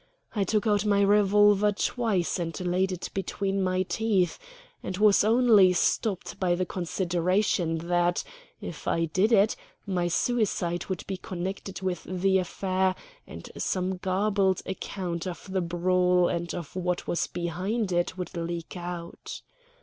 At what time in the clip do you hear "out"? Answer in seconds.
0.65-0.83, 18.75-19.43